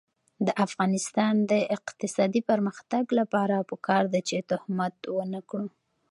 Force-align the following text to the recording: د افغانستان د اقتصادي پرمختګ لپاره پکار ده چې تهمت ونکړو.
د 0.45 0.47
افغانستان 0.65 1.33
د 1.51 1.53
اقتصادي 1.77 2.41
پرمختګ 2.49 3.03
لپاره 3.19 3.55
پکار 3.69 4.03
ده 4.13 4.19
چې 4.27 4.37
تهمت 4.51 4.95
ونکړو. 5.17 5.67